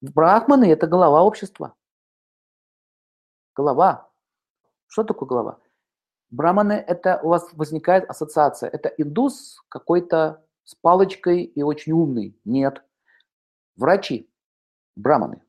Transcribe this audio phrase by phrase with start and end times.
[0.00, 1.74] Брахманы– это голова общества.
[3.54, 4.10] Голова.
[4.86, 5.60] Что такое голова?
[6.30, 8.70] Браманы– это у вас возникает ассоциация.
[8.70, 12.38] Это индус какой-то с палочкой и очень умный.
[12.44, 12.82] Нет.
[13.76, 14.32] Врачи.
[14.96, 15.42] Браманы.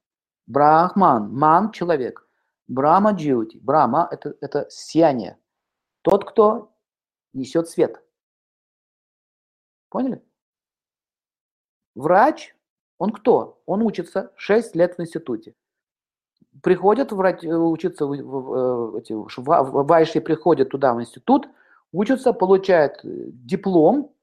[0.47, 1.33] Брахман.
[1.33, 2.27] Ман– человек.
[2.67, 3.57] Брама джиути.
[3.57, 5.37] Брама– это, это сияние.
[6.01, 6.73] Тот, кто
[7.33, 8.03] несет свет.
[9.89, 10.23] Поняли?
[11.95, 12.55] Врач,
[13.01, 13.59] он кто?
[13.65, 15.55] Он учится 6 лет в институте.
[16.61, 21.49] Приходят врач, э, учиться, в, в, эти, вайши приходят туда, в институт,
[21.91, 24.13] учатся, получают э, диплом,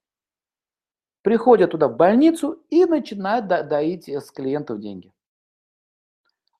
[1.23, 5.13] приходят туда в больницу и начинают доить с клиентов деньги.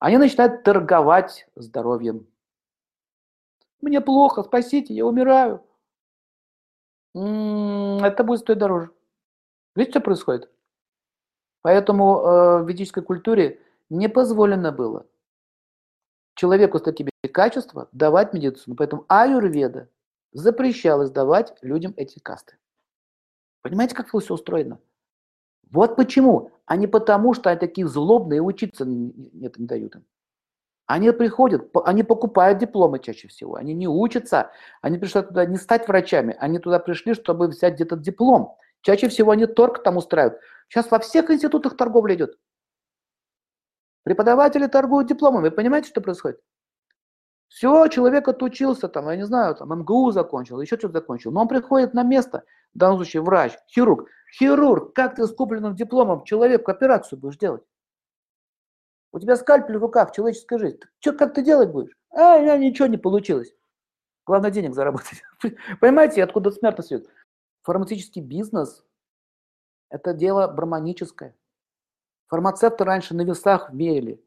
[0.00, 2.27] Они начинают торговать здоровьем.
[3.80, 5.64] Мне плохо, спасите, я умираю.
[7.14, 8.91] М-м, это будет стоить дороже.
[9.77, 10.50] Видите, что происходит?
[11.62, 15.07] Поэтому э, в ведической культуре не позволено было
[16.34, 18.77] человеку с такими качествами давать медицину.
[18.77, 19.89] Поэтому аюрведа
[20.33, 22.56] запрещалось давать людям эти касты.
[23.62, 24.78] Понимаете, как все устроено?
[25.70, 30.05] Вот почему, а не потому, что они такие злобные, учиться это не дают им.
[30.87, 35.87] Они приходят, они покупают дипломы чаще всего, они не учатся, они пришли туда не стать
[35.87, 38.56] врачами, они туда пришли, чтобы взять где-то диплом.
[38.81, 40.41] Чаще всего они торг там устраивают.
[40.69, 42.38] Сейчас во всех институтах торговля идет.
[44.05, 45.48] Преподаватели торгуют дипломами.
[45.48, 46.41] Вы понимаете, что происходит?
[47.48, 51.33] Все, человек отучился, там, я не знаю, там, МГУ закончил, еще что-то закончил.
[51.33, 52.44] Но он приходит на место,
[52.75, 54.08] в данном случае врач, хирург.
[54.38, 57.62] Хирург, как ты с купленным дипломом человеку операцию будешь делать?
[59.12, 60.80] У тебя скальпель в руках, человеческая жизнь.
[61.00, 61.97] Что, как ты делать будешь?
[62.10, 63.55] А, меня ничего не получилось.
[64.27, 65.22] Главное денег заработать.
[65.80, 67.08] Понимаете, откуда смертность идет?
[67.62, 68.84] Фармацевтический бизнес–
[69.91, 71.36] это дело браманическое.
[72.28, 74.22] Фармацевты раньше на весах мерили.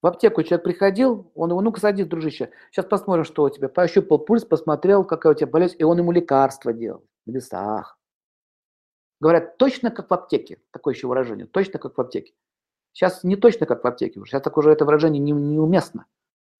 [0.00, 3.68] В аптеку человек приходил, он ему, ну-ка садись, дружище, сейчас посмотрим, что у тебя.
[3.68, 7.98] Пощупал пульс, посмотрел, какая у тебя болезнь, и он ему лекарство делал на весах.
[9.20, 10.60] Говорят, точно как в аптеке.
[10.70, 11.46] Такое еще выражение.
[11.46, 12.34] Точно как в аптеке.
[12.92, 14.20] Сейчас не точно как в аптеке.
[14.24, 16.06] Сейчас так уже это выражение не, неуместно.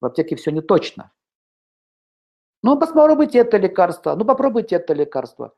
[0.00, 1.12] В аптеке все не точно.
[2.65, 4.17] Ну, попробуйте это лекарство.
[4.17, 5.55] Ну, попробуйте это лекарство.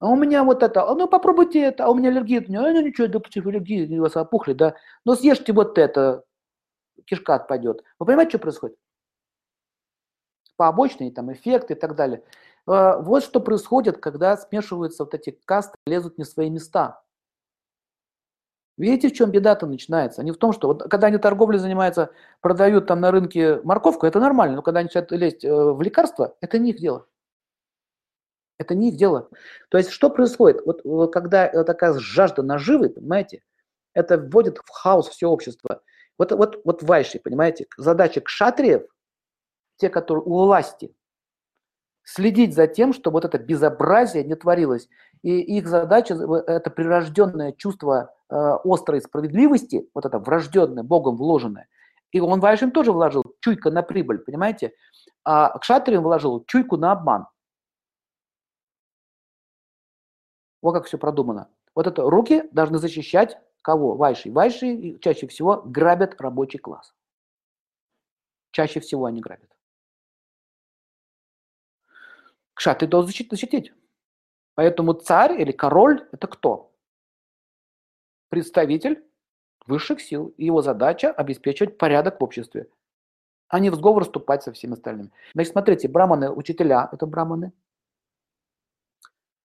[0.00, 2.80] А у меня вот это, а ну попробуйте это, а у меня аллергия, а ну
[2.80, 4.74] ничего, да против аллергии, у вас опухли, да,
[5.04, 6.24] но съешьте вот это,
[7.04, 7.84] кишка отпадет.
[7.98, 8.76] Вы понимаете, что происходит?
[10.56, 12.22] Побочные там эффекты и так далее.
[12.66, 17.02] А, вот что происходит, когда смешиваются вот эти касты, лезут не в свои места.
[18.78, 20.22] Видите, в чем беда-то начинается?
[20.22, 24.18] Не в том, что вот, когда они торговлей занимаются, продают там на рынке морковку, это
[24.20, 27.06] нормально, но когда они начинают лезть э, в лекарства, это не их дело.
[28.60, 29.30] Это не их дело.
[29.70, 30.60] То есть что происходит?
[30.66, 33.42] Вот когда такая жажда наживы, понимаете,
[33.94, 35.80] это вводит в хаос все общество.
[36.18, 38.82] Вот, вот, вот вайши, понимаете, задача кшатриев,
[39.76, 40.94] те, которые у власти,
[42.04, 44.90] следить за тем, чтобы вот это безобразие не творилось.
[45.22, 46.12] И их задача–
[46.46, 51.66] это прирожденное чувство э, острой справедливости, вот это врожденное, Богом вложенное.
[52.12, 54.74] И он вайшим тоже вложил чуйка на прибыль, понимаете?
[55.24, 57.26] А кшатриям вложил чуйку на обман.
[60.62, 61.48] Вот как все продумано.
[61.74, 63.96] Вот это руки должны защищать кого?
[63.96, 64.30] Вайши.
[64.30, 66.94] Вайши чаще всего грабят рабочий класс.
[68.52, 69.50] Чаще всего они грабят.
[72.54, 73.72] Кшаты должен защитить.
[74.54, 76.74] Поэтому царь или король– это кто?
[78.28, 79.02] Представитель
[79.66, 80.34] высших сил.
[80.36, 82.68] И его задача– обеспечивать порядок в обществе,
[83.48, 85.10] а не в сговор вступать со всеми остальными.
[85.32, 87.52] Значит, смотрите, браманы, учителя– это браманы–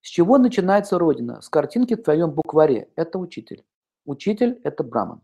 [0.06, 1.42] с чего начинается Родина?
[1.42, 2.92] С картинки в твоем букваре.
[2.96, 3.66] Это учитель.
[4.06, 5.22] Учитель– это браман.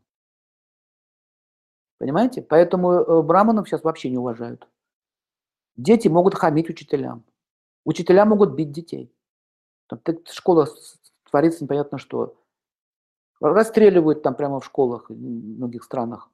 [2.00, 2.42] Понимаете?
[2.42, 4.68] Поэтому э, браманов сейчас вообще не уважают.
[5.76, 7.24] Дети могут хамить учителям.
[7.86, 9.14] Учителя могут бить детей.
[9.86, 10.00] Там,
[10.32, 10.68] школа
[11.30, 12.36] творится непонятно что.
[13.40, 16.31] Расстреливают там прямо в школах в многих странах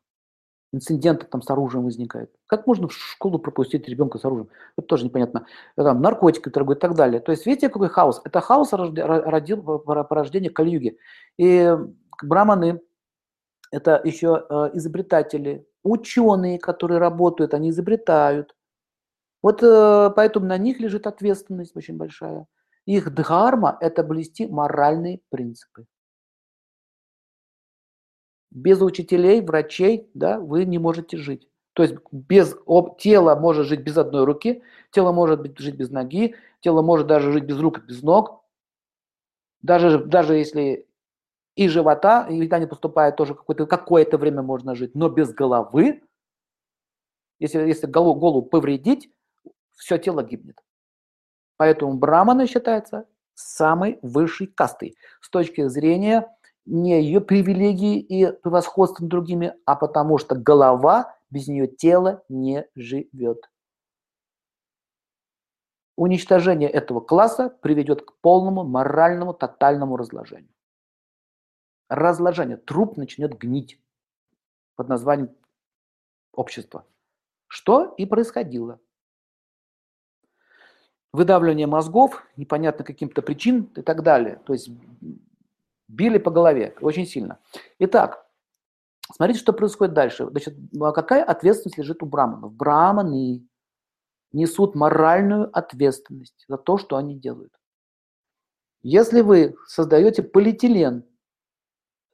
[0.73, 2.31] инциденты там с оружием возникают.
[2.45, 4.49] Как можно в школу пропустить ребенка с оружием?
[4.77, 5.45] Это тоже непонятно.
[5.75, 7.19] Там, наркотики торгуют и так далее.
[7.19, 8.21] То есть, видите, какой хаос?
[8.25, 10.97] Это хаос родил порождение Кальюги.
[11.37, 11.73] И
[12.21, 12.81] браманы–
[13.71, 18.55] это еще э, изобретатели, ученые, которые работают, они изобретают.
[19.41, 22.47] Вот э, поэтому на них лежит ответственность очень большая.
[22.85, 25.85] Их дхарма– это блести моральные принципы.
[28.57, 31.47] Без учителей, врачей, да, вы не можете жить.
[31.73, 36.33] То есть без об, тело может жить без одной руки, тело может жить без ноги,
[36.61, 38.43] тело может даже жить без рук, без ног.
[39.61, 40.87] Даже, даже если
[41.55, 46.01] и живота, и еда не поступает тоже какое-то какое время можно жить, но без головы,
[47.37, 49.11] если, если голову, голову повредить,
[49.75, 50.63] все тело гибнет.
[51.57, 53.05] Поэтому браманы считается
[53.35, 56.27] самой высшей кастой с точки зрения
[56.67, 62.67] не ее привилегии и превосходства над другими, а потому что голова, без нее тело не
[62.75, 63.49] живет.
[65.95, 70.53] Уничтожение этого класса приведет к полному моральному тотальному разложению
[71.89, 72.57] разложение.
[72.57, 73.81] Труп начнет гнить
[74.75, 75.35] под названием
[76.33, 76.85] общество.
[77.47, 78.79] Что и происходило.
[81.13, 84.41] Выдавливание мозгов, непонятно каким-то причин и так далее.
[84.45, 84.69] То есть
[85.87, 87.39] били по голове очень сильно.
[87.79, 88.25] Итак,
[89.13, 90.27] смотрите, что происходит дальше.
[90.29, 92.53] Значит, а какая ответственность лежит у браманов?
[92.53, 93.47] Браманы
[94.31, 97.53] несут моральную ответственность за то, что они делают.
[98.83, 101.03] Если вы создаете полиэтилен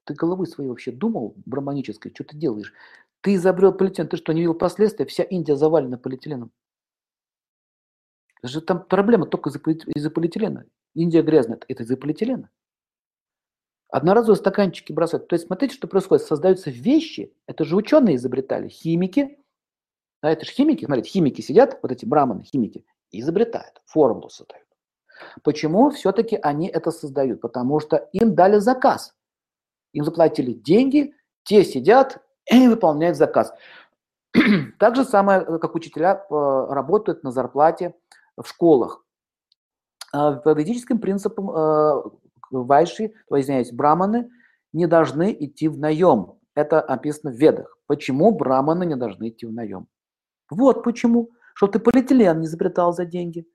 [0.05, 2.73] ты головы своей вообще думал, браманической, что ты делаешь?
[3.21, 5.05] Ты изобрел полиэтилен, ты что, не видел последствия?
[5.05, 6.51] Вся Индия завалена полиэтиленом.
[8.39, 10.65] Это же там проблема только из-за, из полиэтилена.
[10.93, 12.49] Индия грязная, это из-за полиэтилена.
[13.93, 15.27] Одноразовые стаканчики бросают.
[15.27, 16.25] То есть смотрите, что происходит.
[16.25, 19.37] Создаются вещи, это же ученые изобретали, химики.
[20.21, 24.65] А это же химики, смотрите, химики сидят, вот эти браманы, химики, изобретают, формулу создают.
[25.43, 27.41] Почему все-таки они это создают?
[27.41, 29.13] Потому что им дали заказ
[29.93, 33.53] им заплатили деньги, те сидят и выполняют заказ.
[34.79, 36.33] Так же самое, э, как учителя э,
[36.69, 37.95] работают на зарплате
[38.35, 39.05] в школах.
[40.11, 42.03] А по ведическим принципам э,
[42.61, 44.29] вайши, то извиняюсь, браманы
[44.73, 46.39] не должны идти в наем.
[46.55, 47.77] Это описано в ведах.
[47.87, 49.87] Почему браманы не должны идти в наем?
[50.49, 51.31] Вот почему.
[51.55, 53.47] Чтобы ты полиэтилен не изобретал за деньги.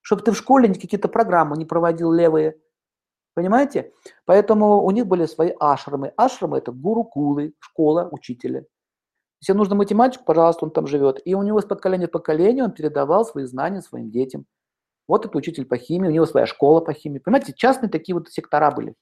[0.00, 2.58] Чтобы ты в школе какие-то программы не проводил левые.
[3.34, 3.92] Понимаете?
[4.26, 6.12] Поэтому у них были свои ашрамы.
[6.16, 8.64] Ашрамы– это гурукулы, школа учителя.
[9.40, 11.20] Если нужно математику, пожалуйста, он там живет.
[11.24, 14.46] И у него с поколения в поколение он передавал свои знания своим детям.
[15.08, 17.18] Вот это учитель по химии, у него своя школа по химии.
[17.18, 18.94] Понимаете, частные такие вот сектора были.